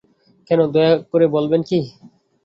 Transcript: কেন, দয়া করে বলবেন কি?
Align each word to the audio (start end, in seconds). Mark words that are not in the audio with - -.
কেন, 0.49 0.59
দয়া 0.73 0.93
করে 1.11 1.25
বলবেন 1.35 1.61
কি? 1.69 1.79